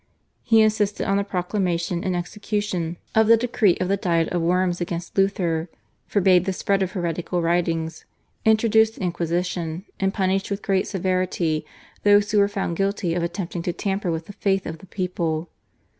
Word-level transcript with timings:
He 0.41 0.63
insisted 0.63 1.05
on 1.07 1.17
the 1.17 1.23
proclamation 1.23 2.03
and 2.03 2.15
execution 2.15 2.97
of 3.13 3.27
the 3.27 3.37
decree 3.37 3.77
of 3.79 3.87
the 3.87 3.97
Diet 3.97 4.29
of 4.29 4.41
Worms 4.41 4.81
against 4.81 5.15
Luther, 5.15 5.69
forbade 6.07 6.45
the 6.45 6.53
spread 6.53 6.81
of 6.81 6.93
heretical 6.93 7.39
writings, 7.43 8.05
introduced 8.43 8.95
the 8.95 9.03
Inquisition, 9.03 9.85
and 9.99 10.11
punished 10.11 10.49
with 10.49 10.63
great 10.63 10.87
severity 10.87 11.67
those 12.01 12.31
who 12.31 12.39
were 12.39 12.47
found 12.47 12.77
guilty 12.77 13.13
of 13.13 13.21
attempting 13.21 13.61
to 13.61 13.73
tamper 13.73 14.09
with 14.11 14.25
the 14.25 14.33
faith 14.33 14.65
of 14.65 14.79
the 14.79 14.87
people. 14.87 15.51